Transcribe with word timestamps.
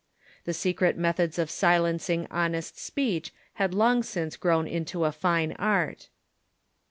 The 0.45 0.53
secret 0.55 0.97
methods 0.97 1.37
of 1.37 1.51
silencing 1.51 2.25
honest 2.31 2.75
speech 2.79 3.31
had 3.61 3.75
long 3.75 4.01
since 4.01 4.35
groAvn 4.35 4.67
into 4.67 5.05
a 5.05 5.11
fine 5.11 5.51
art. 5.59 6.09